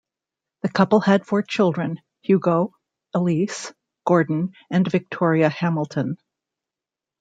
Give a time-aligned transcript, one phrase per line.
[0.63, 2.73] The couple had four children: Hugo,
[3.13, 3.71] Elise,
[4.03, 6.17] Gordon, and Victoria Hamilton.